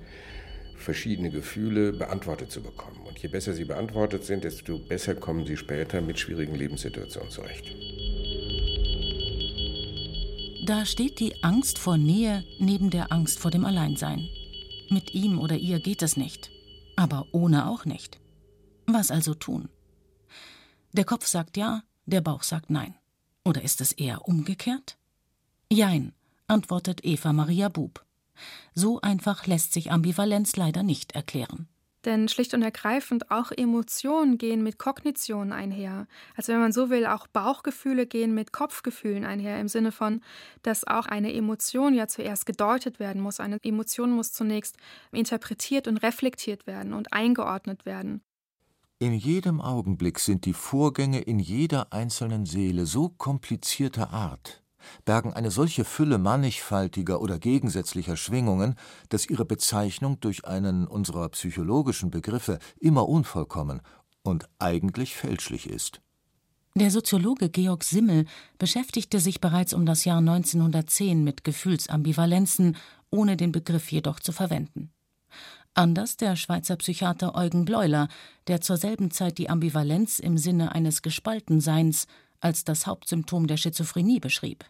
verschiedene 0.76 1.30
Gefühle 1.30 1.92
beantwortet 1.92 2.52
zu 2.52 2.62
bekommen. 2.62 3.00
Und 3.06 3.18
je 3.18 3.28
besser 3.28 3.54
sie 3.54 3.64
beantwortet 3.64 4.24
sind, 4.24 4.44
desto 4.44 4.78
besser 4.78 5.14
kommen 5.14 5.46
sie 5.46 5.56
später 5.56 6.00
mit 6.00 6.18
schwierigen 6.18 6.54
Lebenssituationen 6.54 7.30
zurecht. 7.30 7.74
Da 10.66 10.84
steht 10.84 11.18
die 11.18 11.42
Angst 11.42 11.78
vor 11.78 11.96
Nähe 11.96 12.44
neben 12.58 12.90
der 12.90 13.10
Angst 13.10 13.40
vor 13.40 13.50
dem 13.50 13.64
Alleinsein. 13.64 14.28
Mit 14.90 15.14
ihm 15.14 15.38
oder 15.38 15.56
ihr 15.56 15.80
geht 15.80 16.02
es 16.02 16.16
nicht, 16.16 16.50
aber 16.96 17.26
ohne 17.32 17.68
auch 17.68 17.84
nicht. 17.84 18.20
Was 18.86 19.10
also 19.10 19.34
tun? 19.34 19.68
Der 20.92 21.04
Kopf 21.04 21.26
sagt 21.26 21.56
ja, 21.56 21.82
der 22.06 22.20
Bauch 22.20 22.42
sagt 22.42 22.70
nein. 22.70 22.94
Oder 23.44 23.62
ist 23.62 23.80
es 23.80 23.92
eher 23.92 24.26
umgekehrt? 24.26 24.96
Jein, 25.70 26.12
antwortet 26.48 27.04
Eva 27.04 27.32
Maria 27.32 27.68
Bub. 27.68 28.04
So 28.74 29.00
einfach 29.00 29.46
lässt 29.46 29.72
sich 29.72 29.92
Ambivalenz 29.92 30.56
leider 30.56 30.82
nicht 30.82 31.12
erklären. 31.12 31.68
Denn 32.06 32.28
schlicht 32.28 32.54
und 32.54 32.62
ergreifend 32.62 33.30
auch 33.30 33.52
Emotionen 33.52 34.38
gehen 34.38 34.62
mit 34.62 34.78
Kognition 34.78 35.52
einher. 35.52 36.06
Also 36.34 36.52
wenn 36.52 36.60
man 36.60 36.72
so 36.72 36.88
will, 36.88 37.06
auch 37.06 37.26
Bauchgefühle 37.26 38.06
gehen 38.06 38.34
mit 38.34 38.52
Kopfgefühlen 38.52 39.24
einher, 39.24 39.60
im 39.60 39.68
Sinne 39.68 39.92
von, 39.92 40.22
dass 40.62 40.86
auch 40.86 41.06
eine 41.06 41.32
Emotion 41.32 41.94
ja 41.94 42.08
zuerst 42.08 42.46
gedeutet 42.46 42.98
werden 42.98 43.20
muss. 43.20 43.38
Eine 43.38 43.58
Emotion 43.62 44.12
muss 44.12 44.32
zunächst 44.32 44.76
interpretiert 45.12 45.86
und 45.86 45.98
reflektiert 45.98 46.66
werden 46.66 46.94
und 46.94 47.12
eingeordnet 47.12 47.84
werden. 47.84 48.22
In 49.02 49.14
jedem 49.14 49.62
Augenblick 49.62 50.18
sind 50.18 50.44
die 50.44 50.52
Vorgänge 50.52 51.22
in 51.22 51.38
jeder 51.38 51.90
einzelnen 51.90 52.44
Seele 52.44 52.84
so 52.84 53.08
komplizierter 53.08 54.10
Art, 54.10 54.62
bergen 55.06 55.32
eine 55.32 55.50
solche 55.50 55.86
Fülle 55.86 56.18
mannigfaltiger 56.18 57.22
oder 57.22 57.38
gegensätzlicher 57.38 58.18
Schwingungen, 58.18 58.74
dass 59.08 59.24
ihre 59.24 59.46
Bezeichnung 59.46 60.20
durch 60.20 60.44
einen 60.44 60.86
unserer 60.86 61.30
psychologischen 61.30 62.10
Begriffe 62.10 62.58
immer 62.78 63.08
unvollkommen 63.08 63.80
und 64.22 64.50
eigentlich 64.58 65.16
fälschlich 65.16 65.66
ist. 65.66 66.02
Der 66.74 66.90
Soziologe 66.90 67.48
Georg 67.48 67.84
Simmel 67.84 68.26
beschäftigte 68.58 69.18
sich 69.18 69.40
bereits 69.40 69.72
um 69.72 69.86
das 69.86 70.04
Jahr 70.04 70.18
1910 70.18 71.24
mit 71.24 71.42
Gefühlsambivalenzen, 71.42 72.76
ohne 73.08 73.38
den 73.38 73.50
Begriff 73.50 73.90
jedoch 73.90 74.20
zu 74.20 74.32
verwenden. 74.32 74.92
Anders 75.74 76.16
der 76.16 76.34
Schweizer 76.36 76.76
Psychiater 76.76 77.34
Eugen 77.34 77.64
Bleuler, 77.64 78.08
der 78.48 78.60
zur 78.60 78.76
selben 78.76 79.10
Zeit 79.10 79.38
die 79.38 79.48
Ambivalenz 79.48 80.18
im 80.18 80.36
Sinne 80.36 80.72
eines 80.72 81.02
Gespaltenseins 81.02 82.06
als 82.40 82.64
das 82.64 82.86
Hauptsymptom 82.86 83.46
der 83.46 83.56
Schizophrenie 83.56 84.18
beschrieb. 84.18 84.64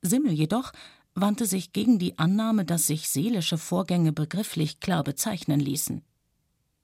Simmel 0.00 0.32
jedoch 0.32 0.72
wandte 1.14 1.44
sich 1.44 1.72
gegen 1.72 1.98
die 1.98 2.18
Annahme, 2.18 2.64
dass 2.64 2.86
sich 2.86 3.08
seelische 3.08 3.58
Vorgänge 3.58 4.12
begrifflich 4.12 4.80
klar 4.80 5.04
bezeichnen 5.04 5.60
ließen. 5.60 6.02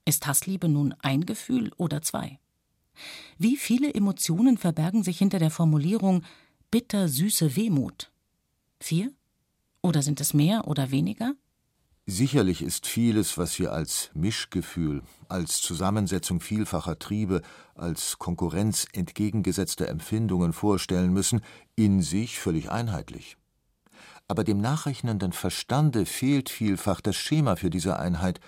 Ist 0.05 0.27
Hassliebe 0.27 0.69
nun 0.69 0.95
ein 1.01 1.25
Gefühl 1.25 1.73
oder 1.79 2.03
zwei? 2.03 2.39
Wie 3.39 3.57
viele 3.57 3.93
Emotionen 3.95 4.59
verbergen 4.59 5.03
sich 5.03 5.19
hinter 5.19 5.39
der 5.39 5.51
Formulierung 5.51 6.23
bitter-süße 6.71 7.57
Wehmut? 7.57 8.11
Vier? 8.81 9.13
Oder 9.83 10.03
sind 10.03 10.21
es 10.21 10.35
mehr 10.35 10.67
oder 10.69 10.91
weniger? 10.91 11.35
Sicherlich 12.09 12.63
ist 12.63 12.87
vieles, 12.87 13.37
was 13.37 13.59
wir 13.59 13.73
als 13.73 14.11
Mischgefühl, 14.15 15.03
als 15.29 15.61
Zusammensetzung 15.61 16.39
vielfacher 16.39 17.01
Triebe, 17.01 17.43
als 17.75 18.21
Konkurrenz 18.21 18.87
entgegengesetzter 18.93 19.89
Empfindungen 19.89 20.53
vorstellen 20.53 21.13
müssen, 21.13 21.41
in 21.75 22.03
sich 22.03 22.39
völlig 22.39 22.71
einheitlich. 22.71 23.37
Aber 24.29 24.45
dem 24.45 24.61
nachrechnenden 24.61 25.33
Verstande 25.33 26.07
fehlt 26.07 26.49
vielfach 26.49 27.01
das 27.01 27.17
Schema 27.17 27.57
für 27.57 27.71
diese 27.71 27.99
Einheit, 27.99 28.39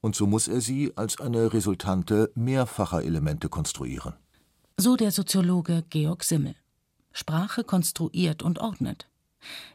und 0.00 0.14
so 0.14 0.28
muss 0.28 0.46
er 0.46 0.60
sie 0.60 0.96
als 0.96 1.20
eine 1.20 1.52
Resultante 1.52 2.30
mehrfacher 2.36 3.02
Elemente 3.02 3.48
konstruieren. 3.48 4.14
So 4.76 4.94
der 4.94 5.10
Soziologe 5.10 5.84
Georg 5.90 6.22
Simmel. 6.22 6.54
Sprache 7.12 7.64
konstruiert 7.64 8.44
und 8.44 8.60
ordnet. 8.60 9.08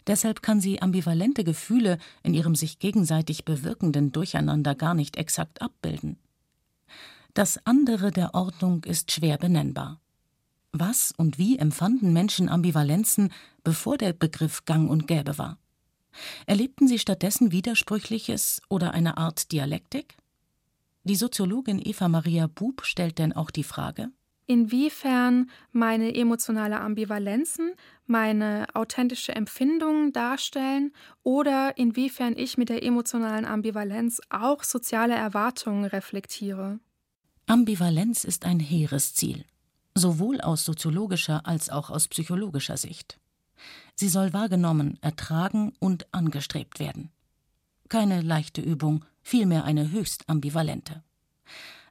Deshalb 0.08 0.42
kann 0.42 0.62
sie 0.62 0.82
ambivalente 0.82 1.44
Gefühle 1.44 1.98
in 2.24 2.34
ihrem 2.34 2.56
sich 2.56 2.80
gegenseitig 2.80 3.46
bewirkenden 3.46 4.12
Durcheinander 4.12 4.76
gar 4.76 4.94
nicht 4.94 5.18
exakt 5.18 5.62
abbilden. 5.62 6.18
Das 7.34 7.60
andere 7.66 8.12
der 8.12 8.34
Ordnung 8.34 8.84
ist 8.84 9.12
schwer 9.12 9.38
benennbar. 9.38 10.00
Was 10.72 11.14
und 11.18 11.38
wie 11.38 11.58
empfanden 11.58 12.14
Menschen 12.14 12.50
Ambivalenzen, 12.50 13.32
bevor 13.64 13.98
der 13.98 14.14
Begriff 14.14 14.66
gang 14.66 14.90
und 14.90 15.08
gäbe 15.08 15.38
war? 15.38 15.58
Erlebten 16.46 16.88
sie 16.88 17.00
stattdessen 17.00 17.52
Widersprüchliches 17.52 18.62
oder 18.70 18.94
eine 18.94 19.18
Art 19.18 19.52
Dialektik? 19.52 20.18
Die 21.04 21.16
Soziologin 21.16 21.80
Eva 21.84 22.08
Maria 22.08 22.48
Bub 22.48 22.84
stellt 22.86 23.20
denn 23.20 23.34
auch 23.34 23.52
die 23.52 23.64
Frage, 23.64 24.10
inwiefern 24.48 25.50
meine 25.72 26.16
emotionale 26.16 26.80
Ambivalenzen 26.80 27.72
meine 28.08 28.68
authentische 28.74 29.34
Empfindung 29.36 30.14
darstellen 30.14 30.94
oder 31.24 31.78
inwiefern 31.78 32.38
ich 32.38 32.58
mit 32.58 32.70
der 32.70 32.84
emotionalen 32.84 33.46
Ambivalenz 33.46 34.22
auch 34.30 34.64
soziale 34.64 35.16
Erwartungen 35.16 35.86
reflektiere. 35.86 36.80
Ambivalenz 37.48 38.24
ist 38.24 38.46
ein 38.46 38.60
hehres 38.60 39.14
Ziel, 39.14 39.46
sowohl 39.96 40.42
aus 40.42 40.66
soziologischer 40.66 41.46
als 41.46 41.70
auch 41.70 41.90
aus 41.90 42.08
psychologischer 42.08 42.78
Sicht. 42.78 43.20
Sie 43.96 44.10
soll 44.10 44.34
wahrgenommen, 44.34 44.98
ertragen 45.02 45.74
und 45.80 46.14
angestrebt 46.14 46.80
werden. 46.80 47.12
Keine 47.88 48.22
leichte 48.22 48.62
Übung, 48.62 49.06
vielmehr 49.22 49.64
eine 49.64 49.92
höchst 49.92 50.28
ambivalente. 50.28 51.04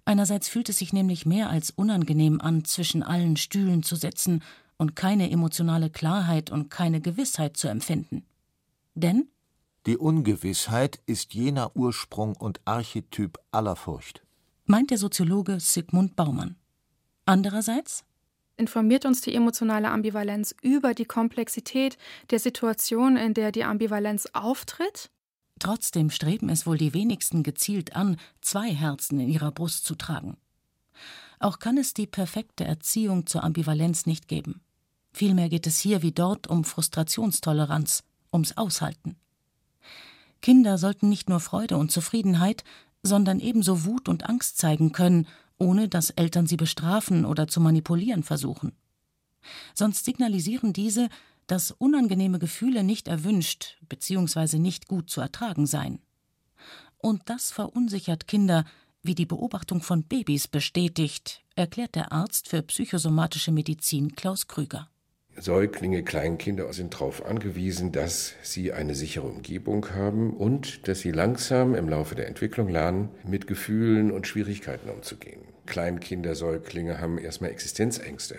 Einerseits 0.05 0.49
fühlt 0.49 0.69
es 0.69 0.79
sich 0.79 0.93
nämlich 0.93 1.25
mehr 1.25 1.49
als 1.49 1.71
unangenehm 1.71 2.41
an, 2.41 2.65
zwischen 2.65 3.03
allen 3.03 3.37
Stühlen 3.37 3.83
zu 3.83 3.97
sitzen 3.97 4.43
und 4.77 4.97
keine 4.97 5.31
emotionale 5.31 5.91
Klarheit 5.91 6.51
und 6.51 6.71
keine 6.71 7.01
Gewissheit 7.01 7.57
zu 7.57 7.69
empfinden. 7.69 8.25
Denn 8.95 9.29
die 9.87 9.97
Ungewissheit 9.97 11.01
ist 11.07 11.35
jener 11.35 11.77
Ursprung 11.77 12.37
und 12.37 12.61
Archetyp 12.65 13.39
aller 13.51 13.77
Furcht, 13.77 14.23
meint 14.65 14.91
der 14.91 14.99
Soziologe 14.99 15.61
Sigmund 15.61 16.17
Baumann. 16.17 16.57
Andererseits 17.27 18.05
informiert 18.57 19.05
uns 19.05 19.21
die 19.21 19.35
emotionale 19.35 19.91
Ambivalenz 19.91 20.55
über 20.63 20.95
die 20.95 21.05
Komplexität 21.05 21.99
der 22.31 22.39
Situation, 22.39 23.17
in 23.17 23.35
der 23.35 23.53
die 23.53 23.65
Ambivalenz 23.65 24.27
auftritt 24.33 25.11
Trotzdem 25.65 26.11
streben 26.11 26.51
es 26.51 26.67
wohl 26.67 26.77
die 26.77 26.93
wenigsten 26.93 27.43
gezielt 27.43 27.97
an, 27.97 28.19
zwei 28.43 28.71
Herzen 28.71 29.19
in 29.19 29.31
ihrer 29.31 29.51
Brust 29.51 29.87
zu 29.87 29.95
tragen. 29.95 30.37
Auch 31.39 31.59
kann 31.59 31.79
es 31.79 31.95
die 31.95 32.07
perfekte 32.07 32.65
Erziehung 32.65 33.27
zur 33.27 33.43
Ambivalenz 33.43 34.05
nicht 34.05 34.29
geben. 34.29 34.61
Vielmehr 35.11 35.49
geht 35.49 35.67
es 35.67 35.79
hier 35.79 36.03
wie 36.03 36.13
dort 36.13 36.49
um 36.49 36.65
Frustrationstoleranz, 36.65 38.05
ums 38.31 38.59
Aushalten. 38.59 39.17
Kinder 40.43 40.77
sollten 40.77 41.09
nicht 41.09 41.31
nur 41.31 41.41
Freude 41.41 41.79
und 41.79 41.91
Zufriedenheit, 41.91 42.63
sondern 43.03 43.41
ebenso 43.41 43.87
Wut 43.87 44.11
und 44.11 44.29
Angst 44.29 44.59
zeigen 44.59 44.93
können, 44.93 45.27
ohne 45.57 45.89
dass 45.89 46.11
Eltern 46.11 46.47
sie 46.47 46.59
bestrafen 46.59 47.25
oder 47.25 47.49
zu 47.49 47.63
manipulieren 47.63 48.23
versuchen. 48.23 48.73
Sonst 49.73 50.05
signalisieren 50.05 50.75
diese, 50.75 51.09
dass 51.47 51.71
unangenehme 51.71 52.39
Gefühle 52.39 52.85
nicht 52.85 53.09
erwünscht 53.09 53.79
bzw. 53.89 54.59
nicht 54.59 54.89
gut 54.89 55.11
zu 55.11 55.21
ertragen 55.21 55.67
seien. 55.67 56.01
Und 56.99 57.23
das 57.27 57.51
verunsichert 57.51 58.27
Kinder, 58.27 58.65
wie 59.03 59.15
die 59.15 59.27
Beobachtung 59.27 59.83
von 59.83 60.05
Babys 60.05 60.49
bestätigt, 60.49 61.43
erklärt 61.57 61.95
der 61.95 62.13
Arzt 62.13 62.49
für 62.49 62.63
psychosomatische 62.63 63.53
Medizin 63.53 64.17
Klaus 64.17 64.49
Krüger. 64.49 64.89
Säuglinge, 65.37 66.05
Kleinkinder 66.05 66.73
sind 66.73 66.95
darauf 66.95 67.27
angewiesen, 67.27 67.91
dass 67.91 68.35
sie 68.43 68.73
eine 68.73 68.95
sichere 68.95 69.27
Umgebung 69.27 69.91
haben 69.91 70.33
und 70.33 70.87
dass 70.87 71.01
sie 71.01 71.11
langsam 71.11 71.75
im 71.75 71.89
Laufe 71.89 72.15
der 72.15 72.29
Entwicklung 72.29 72.69
lernen, 72.69 73.11
mit 73.25 73.47
Gefühlen 73.47 74.13
und 74.13 74.27
Schwierigkeiten 74.27 74.89
umzugehen. 74.89 75.41
Kleinkinder, 75.67 76.35
Säuglinge 76.35 77.01
haben 77.01 77.19
erstmal 77.19 77.51
Existenzängste. 77.51 78.39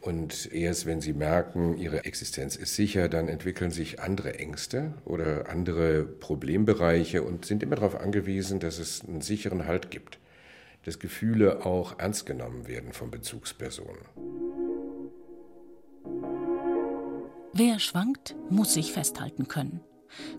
Und 0.00 0.52
erst 0.52 0.86
wenn 0.86 1.00
sie 1.00 1.12
merken, 1.12 1.76
ihre 1.76 2.04
Existenz 2.04 2.54
ist 2.56 2.76
sicher, 2.76 3.08
dann 3.08 3.28
entwickeln 3.28 3.70
sich 3.70 4.00
andere 4.00 4.38
Ängste 4.38 4.94
oder 5.04 5.50
andere 5.50 6.04
Problembereiche 6.04 7.22
und 7.22 7.44
sind 7.44 7.62
immer 7.62 7.76
darauf 7.76 8.00
angewiesen, 8.00 8.60
dass 8.60 8.78
es 8.78 9.04
einen 9.04 9.20
sicheren 9.20 9.66
Halt 9.66 9.90
gibt, 9.90 10.18
dass 10.84 11.00
Gefühle 11.00 11.66
auch 11.66 11.98
ernst 11.98 12.26
genommen 12.26 12.68
werden 12.68 12.92
von 12.92 13.10
Bezugspersonen. 13.10 14.04
Wer 17.52 17.80
schwankt, 17.80 18.36
muss 18.50 18.74
sich 18.74 18.92
festhalten 18.92 19.48
können. 19.48 19.80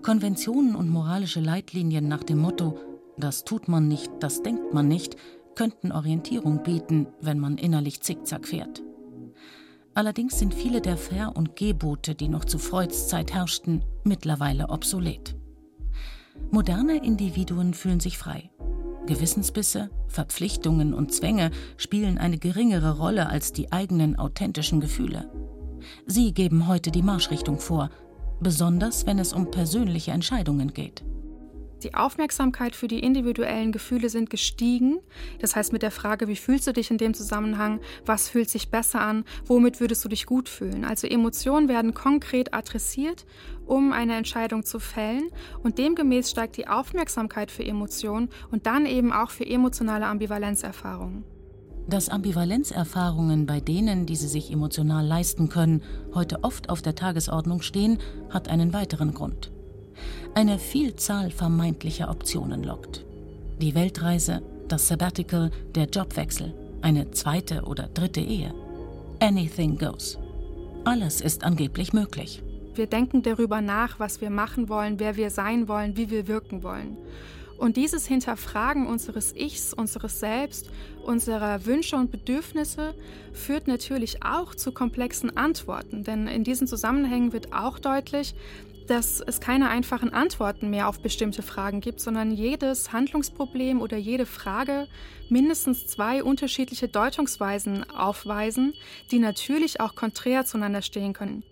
Konventionen 0.01 0.75
und 0.75 0.89
moralische 0.89 1.41
Leitlinien 1.41 2.07
nach 2.07 2.23
dem 2.23 2.39
Motto 2.39 2.79
Das 3.17 3.43
tut 3.43 3.67
man 3.67 3.89
nicht, 3.89 4.09
das 4.21 4.41
denkt 4.41 4.73
man 4.73 4.87
nicht, 4.87 5.17
könnten 5.55 5.91
Orientierung 5.91 6.63
bieten, 6.63 7.07
wenn 7.19 7.37
man 7.37 7.57
innerlich 7.57 7.99
zickzack 7.99 8.47
fährt. 8.47 8.81
Allerdings 9.93 10.39
sind 10.39 10.53
viele 10.53 10.81
der 10.81 10.97
Ver- 10.97 11.35
und 11.35 11.55
Gebote, 11.55 12.15
die 12.15 12.29
noch 12.29 12.45
zu 12.45 12.57
Freuds 12.57 13.07
Zeit 13.07 13.33
herrschten, 13.33 13.83
mittlerweile 14.03 14.69
obsolet. 14.69 15.35
Moderne 16.51 17.03
Individuen 17.03 17.73
fühlen 17.73 17.99
sich 17.99 18.17
frei. 18.17 18.49
Gewissensbisse, 19.05 19.89
Verpflichtungen 20.07 20.93
und 20.93 21.11
Zwänge 21.13 21.51
spielen 21.77 22.17
eine 22.17 22.37
geringere 22.37 22.97
Rolle 22.97 23.27
als 23.27 23.53
die 23.53 23.71
eigenen 23.71 24.17
authentischen 24.17 24.79
Gefühle. 24.79 25.31
Sie 26.05 26.33
geben 26.33 26.67
heute 26.67 26.91
die 26.91 27.01
Marschrichtung 27.01 27.59
vor, 27.59 27.89
besonders 28.39 29.05
wenn 29.05 29.19
es 29.19 29.33
um 29.33 29.51
persönliche 29.51 30.11
Entscheidungen 30.11 30.73
geht. 30.73 31.03
Die 31.83 31.93
Aufmerksamkeit 31.93 32.75
für 32.75 32.87
die 32.87 32.99
individuellen 32.99 33.71
Gefühle 33.71 34.09
sind 34.09 34.29
gestiegen. 34.29 34.99
Das 35.39 35.55
heißt, 35.55 35.71
mit 35.71 35.81
der 35.81 35.91
Frage, 35.91 36.27
wie 36.27 36.35
fühlst 36.35 36.67
du 36.67 36.73
dich 36.73 36.91
in 36.91 36.97
dem 36.97 37.13
Zusammenhang, 37.13 37.79
was 38.05 38.27
fühlt 38.27 38.49
sich 38.49 38.69
besser 38.69 38.99
an, 39.01 39.23
womit 39.45 39.79
würdest 39.79 40.03
du 40.03 40.09
dich 40.09 40.25
gut 40.25 40.49
fühlen? 40.49 40.83
Also 40.83 41.07
Emotionen 41.07 41.69
werden 41.69 41.93
konkret 41.93 42.53
adressiert, 42.53 43.25
um 43.65 43.93
eine 43.93 44.15
Entscheidung 44.15 44.65
zu 44.65 44.79
fällen. 44.79 45.29
Und 45.63 45.77
demgemäß 45.77 46.29
steigt 46.29 46.57
die 46.57 46.67
Aufmerksamkeit 46.67 47.49
für 47.49 47.63
Emotionen 47.63 48.29
und 48.51 48.65
dann 48.65 48.85
eben 48.85 49.13
auch 49.13 49.29
für 49.29 49.45
emotionale 49.45 50.07
Ambivalenzerfahrungen. 50.07 51.23
Dass 51.87 52.09
Ambivalenzerfahrungen 52.09 53.45
bei 53.45 53.61
denen, 53.61 54.05
die 54.05 54.15
sie 54.15 54.27
sich 54.27 54.51
emotional 54.51 55.05
leisten 55.05 55.49
können, 55.49 55.81
heute 56.13 56.43
oft 56.43 56.69
auf 56.69 56.81
der 56.81 56.93
Tagesordnung 56.93 57.61
stehen, 57.61 57.97
hat 58.29 58.47
einen 58.47 58.73
weiteren 58.73 59.13
Grund. 59.13 59.51
Eine 60.35 60.59
Vielzahl 60.59 61.31
vermeintlicher 61.31 62.09
Optionen 62.09 62.63
lockt. 62.63 63.05
Die 63.61 63.75
Weltreise, 63.75 64.41
das 64.67 64.87
Sabbatical, 64.87 65.51
der 65.75 65.85
Jobwechsel, 65.85 66.53
eine 66.81 67.11
zweite 67.11 67.63
oder 67.63 67.87
dritte 67.87 68.21
Ehe. 68.21 68.53
Anything 69.19 69.77
goes. 69.77 70.17
Alles 70.85 71.19
ist 71.21 71.43
angeblich 71.43 71.91
möglich. 71.93 72.41
Wir 72.75 72.87
denken 72.87 73.21
darüber 73.21 73.59
nach, 73.59 73.99
was 73.99 74.21
wir 74.21 74.29
machen 74.29 74.69
wollen, 74.69 74.99
wer 74.99 75.17
wir 75.17 75.29
sein 75.29 75.67
wollen, 75.67 75.97
wie 75.97 76.09
wir 76.09 76.27
wirken 76.27 76.63
wollen. 76.63 76.97
Und 77.59 77.75
dieses 77.75 78.07
Hinterfragen 78.07 78.87
unseres 78.87 79.35
Ichs, 79.35 79.73
unseres 79.73 80.21
Selbst, 80.21 80.69
unserer 81.03 81.65
Wünsche 81.65 81.97
und 81.97 82.09
Bedürfnisse 82.09 82.95
führt 83.33 83.67
natürlich 83.67 84.23
auch 84.23 84.55
zu 84.55 84.71
komplexen 84.71 85.35
Antworten. 85.35 86.05
Denn 86.05 86.27
in 86.27 86.45
diesen 86.45 86.67
Zusammenhängen 86.67 87.33
wird 87.33 87.51
auch 87.51 87.77
deutlich, 87.77 88.33
dass 88.89 89.21
es 89.21 89.39
keine 89.39 89.69
einfachen 89.69 90.11
Antworten 90.11 90.69
mehr 90.69 90.87
auf 90.87 90.99
bestimmte 90.99 91.43
Fragen 91.43 91.79
gibt, 91.79 91.99
sondern 91.99 92.31
jedes 92.31 92.91
Handlungsproblem 92.91 93.81
oder 93.81 93.97
jede 93.97 94.25
Frage 94.25 94.87
mindestens 95.29 95.85
zwei 95.85 96.23
unterschiedliche 96.23 96.87
Deutungsweisen 96.87 97.87
aufweisen, 97.91 98.73
die 99.11 99.19
natürlich 99.19 99.79
auch 99.79 99.93
konträr 99.93 100.45
zueinander 100.45 100.81
stehen 100.81 101.13
können. 101.13 101.43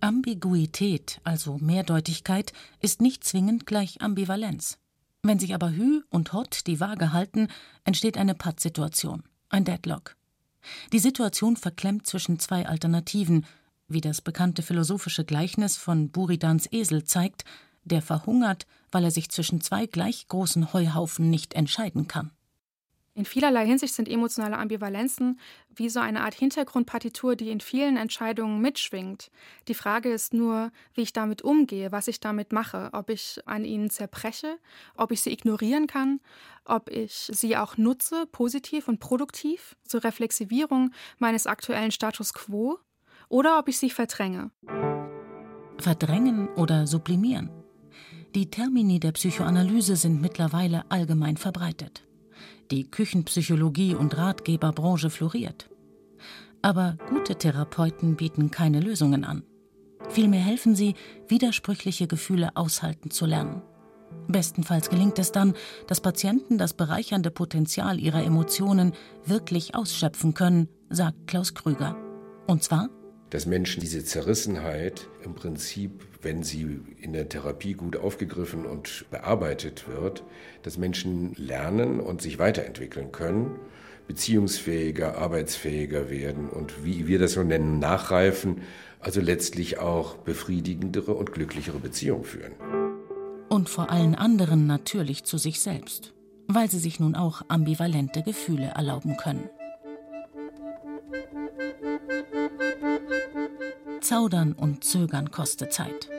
Ambiguität, 0.00 1.20
also 1.24 1.58
Mehrdeutigkeit, 1.58 2.52
ist 2.80 3.00
nicht 3.00 3.22
zwingend 3.22 3.66
gleich 3.66 4.00
Ambivalenz. 4.00 4.78
Wenn 5.22 5.38
sich 5.38 5.54
aber 5.54 5.70
Hü 5.70 6.00
und 6.08 6.32
Hot 6.32 6.66
die 6.66 6.80
Waage 6.80 7.12
halten, 7.12 7.48
entsteht 7.84 8.16
eine 8.16 8.34
Pattsituation, 8.34 9.22
ein 9.50 9.64
Deadlock. 9.64 10.16
Die 10.92 10.98
Situation 10.98 11.56
verklemmt 11.56 12.06
zwischen 12.06 12.38
zwei 12.38 12.66
Alternativen, 12.66 13.46
wie 13.90 14.00
das 14.00 14.20
bekannte 14.20 14.62
philosophische 14.62 15.24
Gleichnis 15.24 15.76
von 15.76 16.10
Buridans 16.10 16.68
Esel 16.72 17.04
zeigt, 17.04 17.44
der 17.84 18.02
verhungert, 18.02 18.66
weil 18.90 19.04
er 19.04 19.10
sich 19.10 19.30
zwischen 19.30 19.60
zwei 19.60 19.86
gleich 19.86 20.28
großen 20.28 20.72
Heuhaufen 20.72 21.30
nicht 21.30 21.54
entscheiden 21.54 22.08
kann. 22.08 22.30
In 23.14 23.24
vielerlei 23.24 23.66
Hinsicht 23.66 23.92
sind 23.92 24.08
emotionale 24.08 24.56
Ambivalenzen 24.56 25.40
wie 25.74 25.88
so 25.88 25.98
eine 26.00 26.22
Art 26.22 26.34
Hintergrundpartitur, 26.34 27.34
die 27.34 27.50
in 27.50 27.60
vielen 27.60 27.96
Entscheidungen 27.96 28.60
mitschwingt. 28.60 29.30
Die 29.66 29.74
Frage 29.74 30.12
ist 30.12 30.32
nur, 30.32 30.70
wie 30.94 31.02
ich 31.02 31.12
damit 31.12 31.42
umgehe, 31.42 31.90
was 31.90 32.08
ich 32.08 32.20
damit 32.20 32.52
mache, 32.52 32.88
ob 32.92 33.10
ich 33.10 33.40
an 33.46 33.64
ihnen 33.64 33.90
zerbreche, 33.90 34.58
ob 34.96 35.10
ich 35.10 35.22
sie 35.22 35.32
ignorieren 35.32 35.86
kann, 35.86 36.20
ob 36.64 36.88
ich 36.88 37.12
sie 37.12 37.56
auch 37.56 37.76
nutze, 37.76 38.26
positiv 38.30 38.86
und 38.86 39.00
produktiv, 39.00 39.76
zur 39.84 40.04
Reflexivierung 40.04 40.92
meines 41.18 41.46
aktuellen 41.46 41.90
Status 41.90 42.32
quo, 42.32 42.78
oder 43.30 43.58
ob 43.58 43.68
ich 43.68 43.78
sie 43.78 43.88
verdränge. 43.88 44.50
Verdrängen 45.78 46.48
oder 46.56 46.86
sublimieren. 46.86 47.48
Die 48.34 48.50
Termini 48.50 49.00
der 49.00 49.12
Psychoanalyse 49.12 49.96
sind 49.96 50.20
mittlerweile 50.20 50.84
allgemein 50.90 51.38
verbreitet. 51.38 52.04
Die 52.70 52.88
Küchenpsychologie 52.90 53.94
und 53.94 54.16
Ratgeberbranche 54.16 55.08
floriert. 55.08 55.70
Aber 56.62 56.98
gute 57.08 57.36
Therapeuten 57.36 58.16
bieten 58.16 58.50
keine 58.50 58.80
Lösungen 58.80 59.24
an. 59.24 59.44
Vielmehr 60.10 60.40
helfen 60.40 60.74
sie, 60.74 60.94
widersprüchliche 61.28 62.06
Gefühle 62.06 62.56
aushalten 62.56 63.10
zu 63.10 63.26
lernen. 63.26 63.62
Bestenfalls 64.28 64.90
gelingt 64.90 65.18
es 65.18 65.32
dann, 65.32 65.54
dass 65.86 66.00
Patienten 66.00 66.58
das 66.58 66.74
bereichernde 66.74 67.30
Potenzial 67.30 67.98
ihrer 67.98 68.22
Emotionen 68.22 68.92
wirklich 69.24 69.74
ausschöpfen 69.74 70.34
können, 70.34 70.68
sagt 70.88 71.26
Klaus 71.26 71.54
Krüger. 71.54 71.96
Und 72.46 72.62
zwar 72.62 72.90
dass 73.30 73.46
Menschen 73.46 73.80
diese 73.80 74.04
Zerrissenheit 74.04 75.08
im 75.24 75.34
Prinzip, 75.34 76.04
wenn 76.20 76.42
sie 76.42 76.80
in 77.00 77.12
der 77.12 77.28
Therapie 77.28 77.74
gut 77.74 77.96
aufgegriffen 77.96 78.66
und 78.66 79.06
bearbeitet 79.10 79.86
wird, 79.88 80.24
dass 80.62 80.78
Menschen 80.78 81.32
lernen 81.36 82.00
und 82.00 82.20
sich 82.20 82.38
weiterentwickeln 82.38 83.12
können, 83.12 83.52
beziehungsfähiger, 84.08 85.18
arbeitsfähiger 85.18 86.10
werden 86.10 86.48
und 86.50 86.84
wie 86.84 87.06
wir 87.06 87.20
das 87.20 87.34
so 87.34 87.44
nennen, 87.44 87.78
nachreifen, 87.78 88.62
also 88.98 89.20
letztlich 89.20 89.78
auch 89.78 90.16
befriedigendere 90.16 91.14
und 91.14 91.32
glücklichere 91.32 91.78
Beziehungen 91.78 92.24
führen. 92.24 92.52
Und 93.48 93.68
vor 93.68 93.90
allen 93.90 94.16
anderen 94.16 94.66
natürlich 94.66 95.24
zu 95.24 95.38
sich 95.38 95.60
selbst, 95.60 96.12
weil 96.48 96.68
sie 96.68 96.78
sich 96.78 97.00
nun 97.00 97.14
auch 97.14 97.42
ambivalente 97.48 98.22
Gefühle 98.22 98.72
erlauben 98.74 99.16
können. 99.16 99.48
Zaudern 104.10 104.54
und 104.54 104.82
Zögern 104.82 105.30
kostet 105.30 105.72
Zeit. 105.72 106.10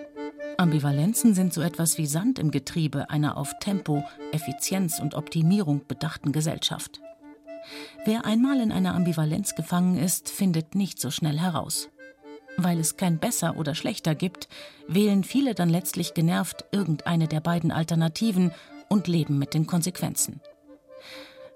Ambivalenzen 0.55 1.33
sind 1.33 1.53
so 1.53 1.59
etwas 1.59 1.97
wie 1.97 2.05
Sand 2.05 2.39
im 2.39 2.49
Getriebe 2.49 3.09
einer 3.09 3.35
auf 3.35 3.53
Tempo, 3.59 4.05
Effizienz 4.31 5.01
und 5.01 5.13
Optimierung 5.13 5.85
bedachten 5.89 6.31
Gesellschaft. 6.31 7.01
Wer 8.05 8.23
einmal 8.23 8.61
in 8.61 8.71
einer 8.71 8.95
Ambivalenz 8.95 9.55
gefangen 9.55 9.97
ist, 9.97 10.29
findet 10.29 10.73
nicht 10.73 11.01
so 11.01 11.11
schnell 11.11 11.37
heraus. 11.37 11.89
Weil 12.55 12.79
es 12.79 12.95
kein 12.95 13.19
besser 13.19 13.57
oder 13.57 13.75
schlechter 13.75 14.15
gibt, 14.15 14.47
wählen 14.87 15.25
viele 15.25 15.53
dann 15.53 15.69
letztlich 15.69 16.13
genervt 16.13 16.63
irgendeine 16.71 17.27
der 17.27 17.41
beiden 17.41 17.73
Alternativen 17.73 18.53
und 18.87 19.09
leben 19.09 19.37
mit 19.37 19.53
den 19.53 19.67
Konsequenzen. 19.67 20.39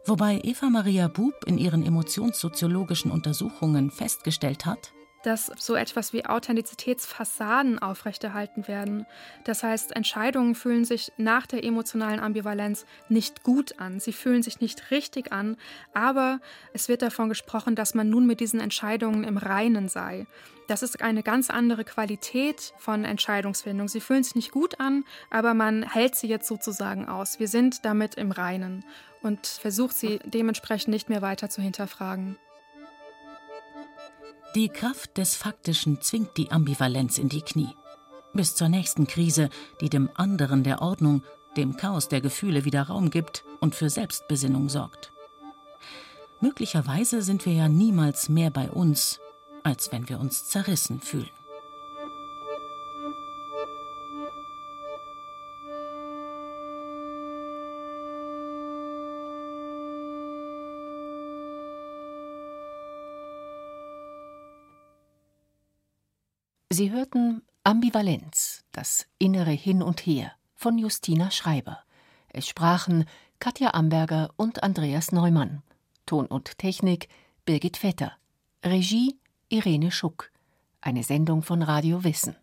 Wobei 0.05 0.41
Eva 0.43 0.69
Maria 0.69 1.07
Bub 1.07 1.45
in 1.45 1.57
ihren 1.57 1.85
emotionssoziologischen 1.85 3.09
Untersuchungen 3.09 3.89
festgestellt 3.89 4.65
hat, 4.65 4.91
dass 5.25 5.51
so 5.57 5.75
etwas 5.75 6.13
wie 6.13 6.25
Authentizitätsfassaden 6.25 7.79
aufrechterhalten 7.79 8.67
werden. 8.67 9.05
Das 9.43 9.63
heißt, 9.63 9.95
Entscheidungen 9.95 10.53
fühlen 10.53 10.85
sich 10.85 11.11
nach 11.17 11.47
der 11.47 11.63
emotionalen 11.63 12.19
Ambivalenz 12.19 12.85
nicht 13.09 13.43
gut 13.43 13.79
an, 13.79 13.99
sie 13.99 14.13
fühlen 14.13 14.43
sich 14.43 14.61
nicht 14.61 14.91
richtig 14.91 15.31
an, 15.31 15.57
aber 15.93 16.39
es 16.73 16.89
wird 16.89 17.01
davon 17.01 17.29
gesprochen, 17.29 17.75
dass 17.75 17.95
man 17.95 18.09
nun 18.09 18.27
mit 18.27 18.39
diesen 18.39 18.59
Entscheidungen 18.59 19.23
im 19.23 19.37
Reinen 19.37 19.89
sei. 19.89 20.27
Das 20.67 20.83
ist 20.83 21.01
eine 21.01 21.23
ganz 21.23 21.49
andere 21.49 21.83
Qualität 21.83 22.73
von 22.77 23.05
Entscheidungsfindung. 23.05 23.87
Sie 23.87 24.01
fühlen 24.01 24.23
sich 24.23 24.35
nicht 24.35 24.51
gut 24.51 24.79
an, 24.79 25.05
aber 25.29 25.53
man 25.53 25.83
hält 25.83 26.15
sie 26.15 26.27
jetzt 26.27 26.47
sozusagen 26.47 27.07
aus. 27.07 27.39
Wir 27.39 27.47
sind 27.47 27.85
damit 27.85 28.15
im 28.15 28.31
Reinen 28.31 28.83
und 29.21 29.45
versucht 29.45 29.95
sie 29.95 30.19
dementsprechend 30.25 30.89
nicht 30.89 31.09
mehr 31.09 31.21
weiter 31.21 31.49
zu 31.49 31.61
hinterfragen. 31.61 32.37
Die 34.55 34.69
Kraft 34.69 35.17
des 35.17 35.35
Faktischen 35.35 35.99
zwingt 35.99 36.37
die 36.37 36.49
Ambivalenz 36.49 37.17
in 37.17 37.27
die 37.27 37.41
Knie. 37.41 37.75
Bis 38.31 38.55
zur 38.55 38.69
nächsten 38.69 39.05
Krise, 39.05 39.49
die 39.81 39.89
dem 39.89 40.09
anderen 40.13 40.63
der 40.63 40.81
Ordnung, 40.81 41.23
dem 41.57 41.75
Chaos 41.75 42.07
der 42.07 42.21
Gefühle 42.21 42.63
wieder 42.63 42.83
Raum 42.83 43.09
gibt 43.09 43.43
und 43.59 43.75
für 43.75 43.89
Selbstbesinnung 43.89 44.69
sorgt. 44.69 45.11
Möglicherweise 46.39 47.21
sind 47.21 47.45
wir 47.45 47.51
ja 47.51 47.67
niemals 47.67 48.29
mehr 48.29 48.49
bei 48.49 48.71
uns, 48.71 49.19
als 49.63 49.91
wenn 49.91 50.07
wir 50.07 50.21
uns 50.21 50.47
zerrissen 50.47 51.01
fühlen. 51.01 51.29
Sie 66.77 66.91
hörten 66.91 67.41
Ambivalenz, 67.63 68.65
das 68.73 69.07
innere 69.17 69.51
Hin 69.51 69.81
und 69.81 70.01
Her 70.01 70.33
von 70.55 70.77
Justina 70.77 71.31
Schreiber. 71.31 71.79
Es 72.27 72.49
sprachen 72.49 73.05
Katja 73.39 73.73
Amberger 73.73 74.31
und 74.35 74.61
Andreas 74.61 75.13
Neumann. 75.13 75.63
Ton 76.05 76.25
und 76.25 76.57
Technik 76.57 77.07
Birgit 77.45 77.77
Vetter. 77.77 78.11
Regie 78.61 79.17
Irene 79.47 79.89
Schuck. 79.89 80.31
Eine 80.81 81.03
Sendung 81.03 81.43
von 81.43 81.61
Radio 81.61 82.03
Wissen. 82.03 82.35